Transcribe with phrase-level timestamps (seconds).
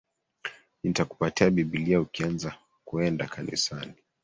[0.83, 2.55] Nitakupatia Bibilia ukianza
[2.85, 3.93] kuenda kanisani.